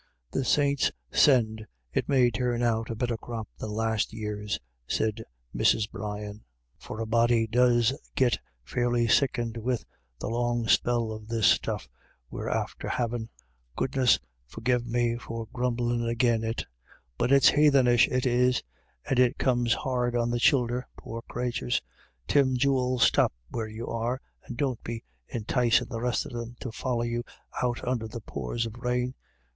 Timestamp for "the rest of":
25.89-26.31